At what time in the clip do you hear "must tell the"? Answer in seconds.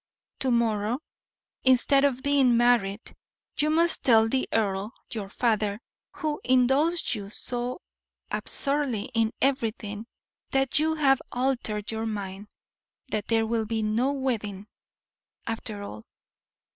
3.69-4.49